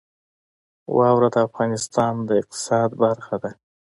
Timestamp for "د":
1.35-1.37, 2.27-2.29